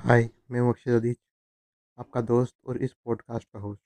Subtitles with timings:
[0.00, 1.14] हाय, मैं हूँ अक्षय
[1.98, 3.82] आपका दोस्त और इस पॉडकास्ट का होस्ट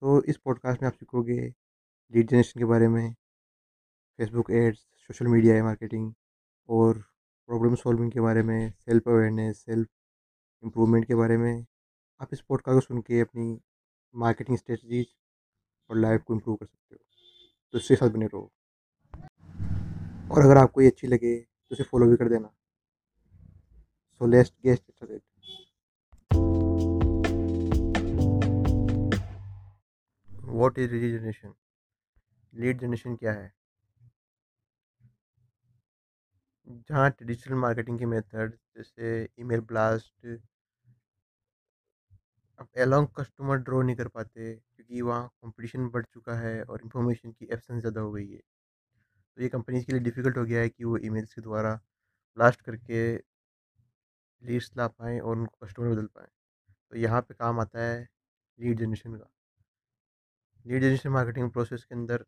[0.00, 1.54] तो इस पॉडकास्ट में आप सीखोगे
[2.14, 3.14] लीड जनरेशन के बारे में
[4.18, 6.14] Facebook ads social media marketing
[6.68, 6.98] और
[7.46, 9.88] प्रॉब्लम सॉल्विंग के बारे में सेल्फ अवेयरनेस सेल्फ
[10.64, 11.66] इम्प्रूवमेंट के बारे में।
[12.20, 13.60] आप इस पॉडकास्ट को सुन के अपनी
[14.14, 15.06] मार्केटिंग स्ट्रेटजीज
[15.90, 17.04] और लाइफ को इम्प्रूव कर सकते हो।
[17.72, 18.52] तो इसके साथ बने रहो।
[20.32, 22.55] और अगर आपको ये अच्छी लगे तो इसे फॉलो भी कर देना।
[24.20, 25.20] So लेस्ट get started
[30.50, 31.52] what is lead generation
[32.52, 33.52] lead generation क्या है?
[36.88, 40.26] जहाँ ट्रेडिशनल मार्केटिंग के मेथड जैसे ईमेल ब्लास्ट
[42.60, 47.32] अब एलॉन्ग कस्टमर ड्रॉ नहीं कर पाते, क्योंकि वहाँ कंपटीशन बढ़ चुका है और इन्फॉर्मेशन
[47.32, 50.68] की एब्सेंस ज़्यादा हो गई है। तो ये कंपनीज़ के लिए डिफ़िकल्ट हो गया है
[50.68, 51.74] कि वो ईमेल्स के द्वारा
[52.36, 53.16] ब्लास्ट करके
[54.46, 56.28] लीड्स ला पाएँ और उनको कस्टमर बदल पाएँ।
[56.92, 58.00] तो यहाँ पे काम आता है
[58.58, 59.30] लीड जनरेशन का।
[60.64, 62.24] लीड जनरेशन मार्केटिंग प्रोसेस के अंदर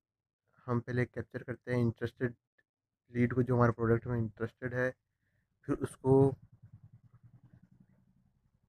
[0.67, 2.35] हम पहले कैप्चर करते हैं इंटरेस्टेड
[3.13, 4.91] लीड को जो हमारे प्रोडक्ट में इंटरेस्टेड है,
[5.69, 6.15] फिर उसको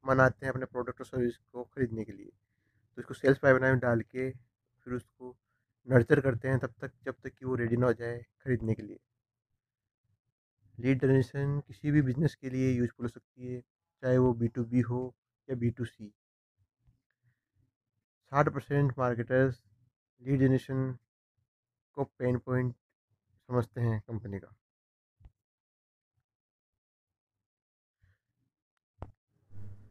[0.05, 2.31] मनाते हैं अपने प्रोडक्ट और सर्विस को ख़रीदने के लिए।
[2.97, 5.35] तो इसको सेल्स पाइपलाइन में डाल के फिर उसको
[5.87, 8.83] नर्चर करते हैं तब तक, जब तक कि वो रेडी ना हो जाए ख़रीदने के
[8.83, 8.99] लिए।
[10.79, 13.61] लीड जनरेशन किसी भी बिज़नेस के लिए यूज़फुल हो सकती है,
[14.03, 15.01] चाहे वो बी टू बी हो
[15.49, 16.11] या बी टू सी
[18.31, 19.61] साठ परसेंट मार्केटर्स
[20.21, 20.91] लीड जनरेशन
[21.97, 22.73] को पेन पॉइंट
[23.49, 24.55] समझते हैं कंपनी का।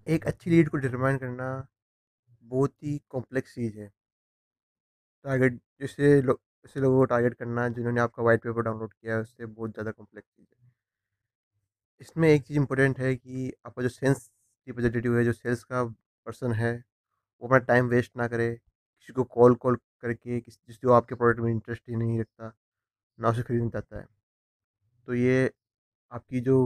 [0.06, 1.48] एक अच्छी लीड को डिटरमाइन करना
[2.44, 3.91] बहुत ही कॉम्प्लेक्स चीज़ है।
[5.25, 9.20] टारगेट, जैसे लो ऐसे लोगों को टारगेट करना, जिन्होंने आपका वाइट पेपर डाउनलोड किया है,
[9.20, 10.58] उससे बहुत ज़्यादा कॉम्प्लेक्स चीज़ है।
[12.01, 14.31] इसमें एक चीज़ इंपॉर्टेंट है कि आपका जो सेल्स
[14.69, 15.85] रिप्रेजेंटेटिव है, जो सेल्स का
[16.27, 16.73] पर्सन है,
[17.43, 21.15] वो अपना टाइम वेस्ट ना करे, किसी को कॉल कॉल करके किसी जिस जो आपके
[21.15, 22.53] प्रोडक्ट में इंटरेस्ट ही नहीं रखता,
[23.19, 24.06] ना उसे खरीदना चाहता है।
[25.09, 25.50] तो ये
[26.12, 26.56] आपकी जो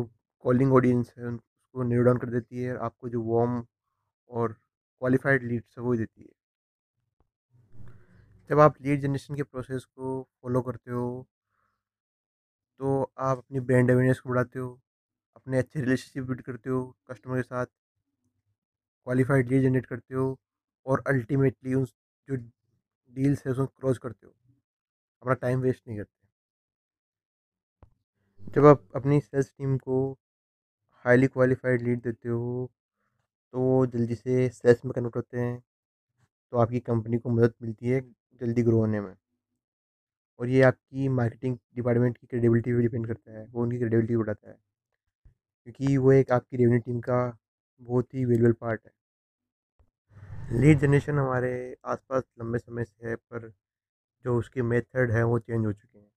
[0.44, 3.64] कॉलिंग ऑडियंस है उसको न्यू डाउन कर देती है आपको जो वार्म
[4.30, 6.28] और क्वालिफाइड लीड्स है, वो देती है।
[8.50, 11.26] जब आप लीड जनरेशन के प्रोसेस को फॉलो करते हो
[12.80, 14.80] तो आप अपनी ब्रांड अवेयरनेस को बढ़ाते हो
[15.46, 17.66] अपने अच्छे रिलेशनशिप बिल्ड करते हो, कस्टमर के साथ?
[19.06, 20.38] क्वालिफाइड लीड जनरेट करते हो
[20.86, 24.32] और अल्टीमेटली उन जो डील्स है उसको क्लोज करते हो?
[25.22, 26.10] अपना टाइम वेस्ट नहीं करते।
[28.54, 29.96] जब आप अपनी सेल्स टीम को
[31.04, 32.70] हाईली क्वालिफाइड लीड देते हो
[33.54, 35.62] तो वो जल्दी से सेल्स में कन्वर्ट होते हैं
[36.52, 38.00] तो आपकी कंपनी को मदद मिलती है
[38.40, 39.14] जल्दी ग्रो होने में।
[40.40, 44.50] और ये आपकी मार्केटिंग डिपार्टमेंट की क्रेडिबिलिटी पे डिपेंड करता है, वो उनकी क्रेडिबिलिटी बढ़ाता
[44.50, 44.56] है।
[45.66, 47.38] क्योंकि वो एक आपकी रेवेन्यू टीम का
[47.80, 48.92] बहुत ही वैल्यूबल पार्ट है।
[50.60, 53.48] लीड जनरेशन हमारे आसपास लंबे समय से है, पर
[54.24, 56.10] जो उसके मेथड है, वो चेंज हो चुके हैं।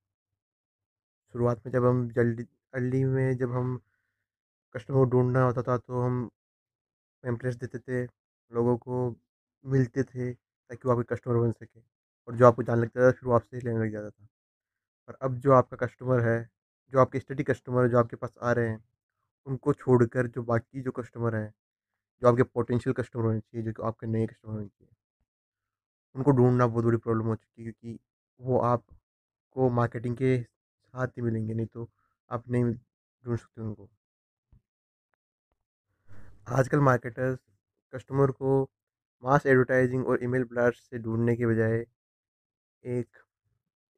[1.36, 3.80] शुरुआत में जब हम जल्दी अर्ली में जब हम
[4.76, 6.30] कस्टमर को ढूंढना होता था तो हम
[7.24, 8.04] पैम्पलेट्स देते थे,
[8.52, 9.16] लोगों को
[9.66, 11.80] मिलते थे, ताकि वो आपके कस्टमर बन सके,
[12.28, 14.28] और जो आपको जान लगता था फिर वो आपसे लेने लग जाता था।
[15.10, 16.50] और अब जो आपका कस्टमर है,
[16.94, 18.84] जो आपके स्टडी कस्टमर जो आपके पास आ रहे हैं
[19.48, 21.54] उनको छोड़कर जो बाकी जो कस्टमर हैं,
[22.22, 24.94] जो आपके पोटेंशियल कस्टमर होने चाहिए, जो कि आपके नए कस्टमर होने चाहिए,
[26.16, 28.00] उनको ढूंढना बहुत बड़ी प्रॉब्लम हो चुकी है क्योंकि
[28.40, 31.90] वो आपको मार्केटिंग के साथ ही मिलेंगे, नहीं तो
[32.32, 33.90] आप नहीं ढूंढ सकते उनको।
[36.50, 37.40] आजकल मार्केटर्स
[37.94, 38.62] कस्टमर को
[39.24, 41.86] मास एडवर्टाइजिंग और ईमेल ब्लास्ट से ढूँढने के बजाय
[42.84, 43.18] एक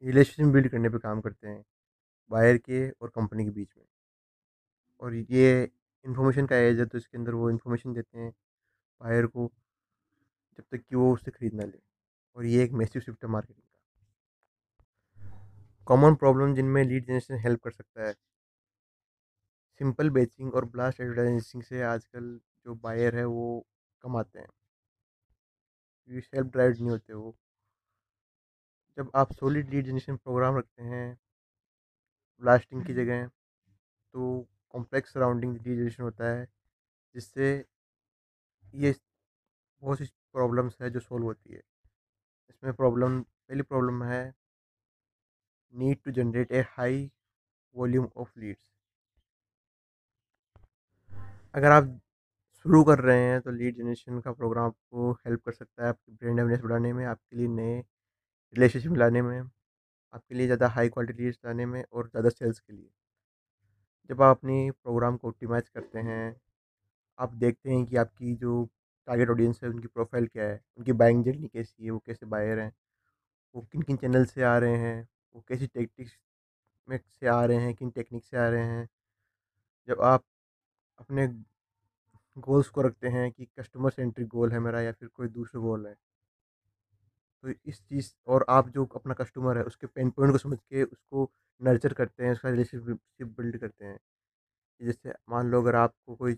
[0.03, 1.64] रिलेशन बिल्ड करने पर काम करते हैं,
[2.31, 3.85] बायर के और कंपनी के बीच में।
[5.02, 5.63] और ये
[6.06, 8.31] इन्फॉर्मेशन का एज है तो इसके अंदर वो इन्फॉर्मेशन देते हैं
[9.02, 9.52] बायर को
[10.59, 11.80] जब तक कि वो उससे ख़रीद ना ले।
[12.38, 13.80] और ये एक मैसिव शिफ्ट है मार्केटिंग का।
[15.88, 18.13] कॉमन प्रॉब्लम जिनमें लीड जनरेशन हेल्प कर सकता है।
[19.80, 23.66] सिंपल बेचिंग और ब्लास्ट एडवर्टाइजिंग से आजकल जो बायर है वो
[24.03, 24.47] कमाते हैं।
[26.09, 27.35] क्योंकि सेल्फ ड्राइव नहीं होते वो।
[28.97, 31.17] जब आप सॉलिड लीड जनरेशन प्रोग्राम रखते हैं
[32.41, 34.47] ब्लास्टिंग की जगह तो
[34.78, 36.47] कॉम्प्लेक्स सराउंडिंग लीड होता है,
[37.16, 37.47] जिससे
[38.74, 38.94] ये
[39.84, 41.62] बहुत सी प्रॉब्लम्स है जो सॉल्व होती है।
[42.50, 44.24] इसमें प्रॉब्लम, पहली प्रॉब्लम है
[45.74, 47.09] need to generate a high
[47.76, 48.70] volume of leads.
[51.56, 51.90] अगर आप
[52.66, 56.12] शुरू कर रहे हैं तो लीड जनरेशन का प्रोग्राम आपको हेल्प कर सकता है आपकी
[56.14, 57.80] ब्रांड अवेयरनेस बढ़ाने में, आपके लिए नए
[58.56, 59.40] रिलेशनशिप लाने में,
[60.14, 62.90] आपके लिए ज़्यादा हाई क्वालिटी लीड्स लाने में और ज़्यादा सेल्स के लिए।
[64.09, 66.36] जब आप अपनी प्रोग्राम को ऑप्टिमाइज़ करते हैं,
[67.20, 68.66] आप देखते हैं कि आपकी जो
[69.08, 70.62] टारगेट ऑडियंस है, उनकी प्रोफ़ाइल क्या है?
[70.78, 71.92] उनकी बाइंग जर्नी कैसी है?
[71.92, 72.74] वो कैसे बायर हैं?
[73.56, 75.08] वो किन किन चैनल से आ रहे हैं?
[75.36, 76.14] वो कैसी टेक्टिक्स
[76.90, 77.76] में से आ रहे हैं?
[77.76, 78.90] किन टेक्निक से आ रहे हैं?
[79.88, 80.24] जब आप
[81.00, 81.28] अपने
[82.38, 85.88] गोल्स को रखते हैं कि कस्टमर सेंट्रिक गोल है मेरा या फिर कोई दूसरा गोल
[85.88, 85.96] है
[87.43, 90.84] तो इस चीज़ और आप जो अपना कस्टमर है, उसके पेन पॉइंट को समझ के
[90.84, 91.29] उसको
[91.61, 93.97] नर्चर करते हैं, उसका रिलेशनशिप बिल्ड करते हैं।
[94.81, 96.35] जैसे मान लो अगर आपको कोई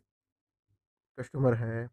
[1.18, 1.90] कस्टमर है,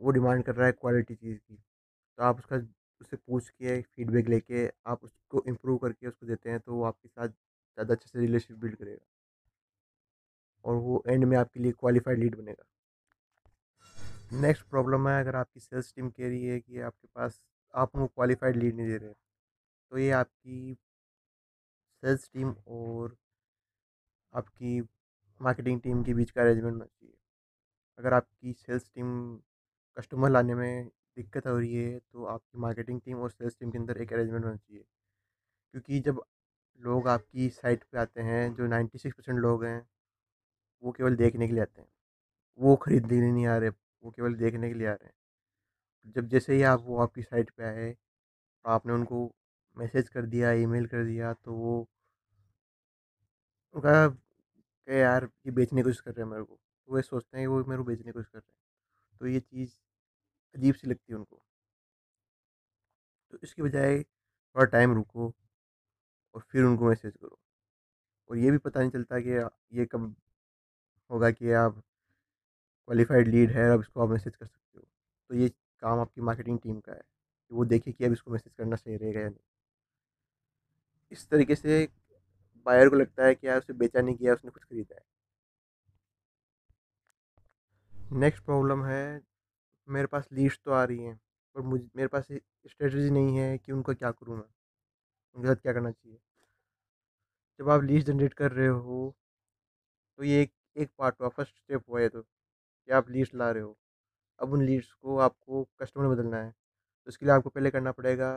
[0.00, 2.56] वो डिमांड कर रहा है क्वालिटी चीज़ की तो आप उसका,
[3.00, 7.08] उससे पूछ के फीडबैक लेके आप उसको इम्प्रूव करके उसको देते हैं तो वो आपके
[7.08, 9.06] साथ ज़्यादा अच्छे से रिलेशनशिप बिल्ड करेगा।
[10.64, 12.64] और वो एंड में आपके लिए क्वालिफाइड लीड बनेगा।
[14.40, 17.40] नेक्स्ट प्रॉब्लम है अगर आपकी सेल्स टीम कह रही है कि आपके पास
[17.74, 19.12] आप उनको क्वालिफाइड लीड नहीं दे रहे
[19.92, 20.76] तो ये आपकी
[22.02, 23.16] सेल्स टीम और
[24.32, 24.80] आपकी
[25.40, 27.14] मार्केटिंग टीम के बीच का अरेंजमेंट होना चाहिए।
[27.98, 29.10] अगर आपकी सेल्स टीम
[29.96, 30.86] कस्टमर लाने में
[31.16, 34.44] दिक्कत हो रही है तो आपकी मार्केटिंग टीम और सेल्स टीम के अंदर एक अरेंजमेंट
[34.44, 34.84] होना चाहिए।
[35.74, 36.22] क्योंकि जब
[36.80, 39.86] लोग आपकी साइट पे आते हैं, जो नाइन्टी सिक्स परसेंट लोग हैं,
[40.82, 41.88] वो केवल देखने के लिए आते हैं।
[42.60, 45.14] वो खरीदने के लिए नहीं आ रहे, वो केवल देखने के लिए आ रहे हैं।
[46.06, 47.94] जब जैसे ही आप वो आपकी साइट पे आए,
[48.64, 49.24] आपने उनको
[49.76, 51.86] मैसेज कर दिया, ईमेल कर दिया तो वो
[53.74, 57.38] उनका कि यार, ये बेचने की कोशिश कर रहे हैं मेरे को। तो वो सोचते
[57.38, 59.72] हैं कि वो मेरे को बेचने की कोशिश कर रहे हैं। तो ये चीज़
[60.54, 61.40] अजीब सी लगती है उनको।
[63.32, 65.32] तो इसके बजाय थोड़ा टाइम रुको
[66.34, 67.38] और फिर उनको मैसेज करो।
[68.30, 69.30] और ये भी पता नहीं चलता कि
[69.78, 70.14] ये कब
[71.10, 71.82] होगा कि आप
[72.88, 74.84] क्वालिफाइड लीड है अब इसको आप मैसेज कर सकते हो।
[75.30, 75.48] तो ये
[75.82, 78.96] काम आपकी मार्केटिंग टीम का है, कि वो देखे कि अब इसको मैसेज करना सही
[78.96, 79.44] रहेगा या नहीं।
[81.12, 81.88] इस तरीके से
[82.66, 85.04] बायर को लगता है कि यार उसे बेचा नहीं किया, उसने कुछ खरीदा है।
[88.20, 89.20] नेक्स्ट प्रॉब्लम है,
[89.88, 91.18] मेरे पास लीड्स तो आ रही हैं,
[91.56, 94.44] पर मुझ, मेरे पास स्ट्रेटजी नहीं है कि उनको क्या करूँ मैं,
[95.36, 96.18] उनके साथ क्या करना चाहिए।
[97.60, 99.14] जब आप लीड जनरेट कर रहे हो
[100.18, 103.50] तो ये एक एक पार्ट हुआ फ़र्स्ट स्टेप हुआ है तो कि आप लीड्स ला
[103.50, 103.76] रहे हो।
[104.40, 107.92] अब उन लीड्स को आपको कस्टमर में बदलना है। तो इसके लिए आपको पहले करना
[107.92, 108.30] पड़ेगा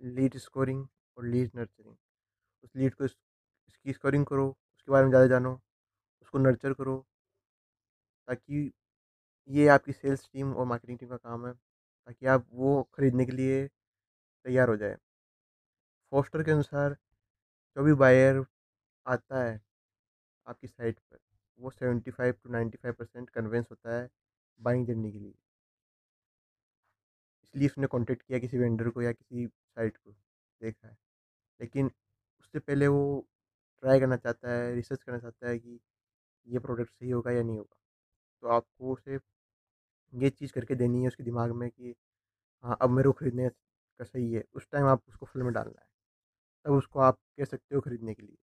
[0.00, 0.86] लीड स्कोरिंग
[1.16, 1.96] और लीड नर्चरिंग।
[2.64, 5.52] उस लीड को इसकी स्कोरिंग करो, उसके बारे में ज़्यादा जानो,
[6.22, 6.96] उसको नर्चर करो
[8.28, 8.70] ताकि
[9.50, 13.32] ये आपकी सेल्स टीम और मार्केटिंग टीम का काम है, ताकि आप वो ख़रीदने के
[13.32, 14.96] लिए तैयार हो जाए।
[16.12, 16.96] फोस्टर के अनुसार
[17.76, 18.44] जो भी बायर
[19.06, 19.60] आता है
[20.46, 21.18] आपकी साइट पर,
[21.60, 24.08] वो seventy five to ninety five percent convince होता है।
[24.60, 25.34] बाइंग जर्नी के लिए।
[27.54, 30.10] इसलिए उसने कांटेक्ट किया किसी वेंडर को या किसी साइट को,
[30.60, 30.96] देखा है।
[31.60, 31.86] लेकिन
[32.40, 33.02] उससे पहले वो
[33.82, 35.78] ट्राई करना चाहता है रिसर्च करना चाहता है कि
[36.46, 37.76] ये प्रोडक्ट सही होगा या नहीं होगा।
[38.42, 39.18] तो आपको उसे
[40.12, 41.94] ये चीज़ करके देनी है उसके दिमाग में कि
[42.64, 45.80] हाँ अब मेरे को ख़रीदने का सही है। उस टाइम आप उसको फल में डालना
[45.80, 45.86] है।
[46.66, 48.36] तब उसको आप कह सकते हो ख़रीदने के लिए।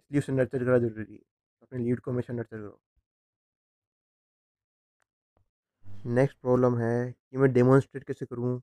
[0.00, 1.20] इसलिए उसे नर्चर करना ज़रूरी है।
[1.62, 2.78] अपने लीड को हमेशा नर्चर करो।
[6.06, 8.60] नेक्स्ट प्रॉब्लम है कि मैं डेमोन्स्ट्रेट कैसे करूँ?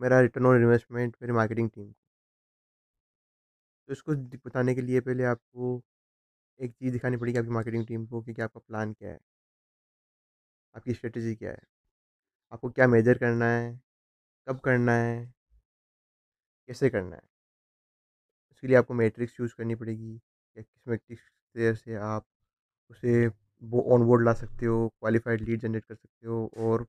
[0.00, 1.94] मेरा रिटर्न ऑन इन्वेस्टमेंट मेरी मार्केटिंग टीम को।
[3.88, 4.14] तो इसको
[4.46, 5.82] बताने के लिए पहले आपको
[6.60, 9.18] एक चीज़ दिखानी पड़ेगी आपकी मार्केटिंग टीम को कि, कि आपका प्लान क्या है?
[10.74, 11.58] आपकी स्ट्रेटजी क्या है?
[12.52, 13.80] आपको क्या मेजर करना है?
[14.48, 15.34] कब करना है?
[16.68, 17.22] कैसे करना है?
[18.52, 22.26] उसके लिए आपको मैट्रिक्स यूज़ करनी पड़ेगी या किस मैट्रिक्स से आप
[22.90, 23.28] उसे
[23.62, 26.86] वो ऑन बोर्ड ला सकते हो क्वालिफाइड लीड जनरेट कर सकते हो और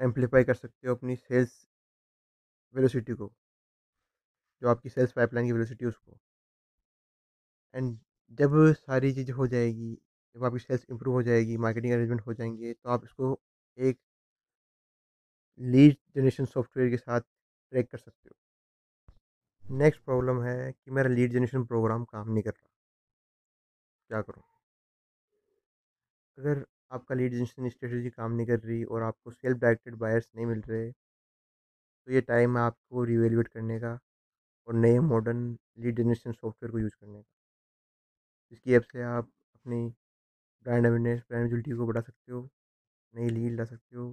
[0.00, 1.52] एम्पलीफाई कर सकते हो अपनी सेल्स
[2.74, 3.30] वेलोसिटी को,
[4.62, 6.18] जो आपकी सेल्स पाइपलाइन की वेलोसिटी उसको।
[7.74, 7.96] एंड
[8.38, 9.92] जब सारी चीज़ें हो जाएगी,
[10.36, 13.38] जब आपकी सेल्स इंप्रूव हो जाएगी मार्केटिंग अरेंजमेंट हो जाएँगे तो आप इसको
[13.78, 13.98] एक
[15.60, 18.34] लीड जनरेशन सॉफ्टवेयर के साथ ट्रैक कर सकते हो।
[19.64, 22.68] नेक्स्ट प्रॉब्लम है कि मेरा लीड जनरेशन प्रोग्राम काम नहीं कर रहा।
[24.10, 24.49] क्या करूँ?
[26.40, 30.46] अगर आपका लीड जनरेशन स्ट्रेटजी काम नहीं कर रही और आपको सेल्फ डायरेक्टेड बायर्स नहीं
[30.46, 30.92] मिल रहे
[32.08, 33.92] तो ये टाइम है आपको रिवेलुएट करने का
[34.68, 35.44] और नए मॉडर्न
[35.78, 37.24] लीड जनरेशन सॉफ्टवेयर को यूज़ करने का।
[38.52, 39.86] इसकी ऐप से आप अपनी
[40.66, 42.48] ब्रांड अवेयरनेस, ब्रांड विजिबिलिटी को बढ़ा सकते हो,
[43.14, 44.08] नई लीड ला सकते हो,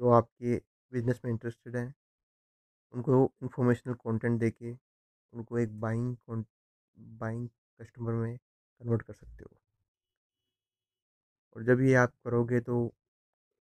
[0.00, 0.56] जो आपके
[0.92, 1.94] बिज़नेस में इंटरेस्टेड हैं।
[2.94, 4.72] उनको इंफॉर्मेशनल कंटेंट देके
[5.32, 6.16] उनको एक बाइंग
[7.18, 7.48] बाइंग
[7.80, 9.56] कस्टमर में कन्वर्ट कर सकते हो।
[11.56, 12.94] और जब ये आप करोगे तो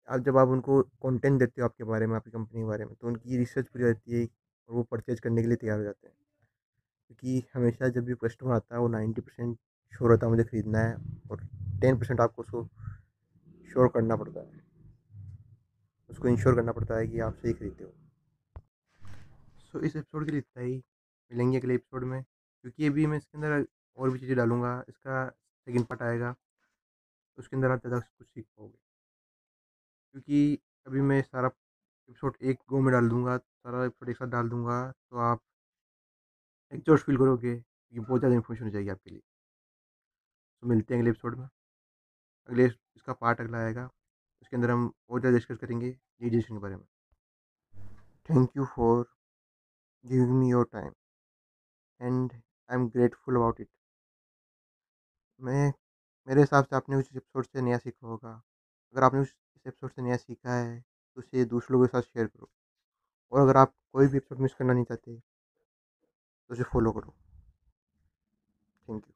[0.09, 2.95] आप जब आप उनको कंटेंट देते हो आपके बारे में, आपकी कंपनी के बारे में
[2.95, 6.07] तो उनकी रिसर्च पूरी रहती है और वो परचेज करने के लिए तैयार हो जाते
[6.07, 6.15] हैं।
[7.07, 9.57] क्योंकि हमेशा जब भी कस्टमर आता है, वो नाइन्टी परसेंट
[9.93, 10.95] श्योर होता है मुझे ख़रीदना है
[11.31, 11.47] और
[11.81, 12.63] टेन परसेंट आपको उसको
[13.71, 14.63] श्योर करना पड़ता है।
[16.09, 17.93] उसको इंश्योर करना पड़ता है कि आप सही खरीदते हो।
[19.71, 20.83] सो इस एपिसोड के लिए इतना ही।
[21.31, 25.85] मिलेंगे अगले एपिसोड में। क्योंकि अभी मैं इसके अंदर और भी चीज़ें डालूँगा, इसका सेकेंड
[25.85, 26.35] पार्ट आएगा।
[27.37, 28.77] उसके अंदर आप ज़्यादा कुछ सीख पाओगे।
[30.15, 34.49] क्योंकि अभी मैं सारा एपिसोड एक गो में डाल दूँगा, सारा एपिसोड एक साथ डाल
[34.49, 35.41] दूँगा तो आप
[36.71, 39.19] एग्जॉस्ट फील करोगे कि बहुत ज़्यादा इन्फॉर्मेशन हो जाएगी आपके लिए।
[40.63, 41.47] तो मिलते हैं अगले एपिसोड में।
[42.49, 43.85] अगले इसका पार्ट अगला आएगा।
[44.41, 46.85] उसके अंदर हम और ज़्यादा डिस्कस करेंगे जनरेशन के बारे में।
[48.29, 49.05] Thank you for
[50.05, 50.91] giving me your time
[51.99, 53.69] and I am grateful about it
[55.39, 55.71] मैं
[56.27, 58.31] मेरे हिसाब से आपने उस एपिसोड से नया सीखा होगा।
[58.95, 62.27] अगर आपने उस एपिसोड से नया सीखा है तो उसे दूसरे लोगों के साथ शेयर
[62.27, 62.49] करो।
[63.31, 67.13] और अगर आप कोई भी एपिसोड मिस करना नहीं चाहते तो उसे फॉलो करो।
[68.87, 69.13] Thank you.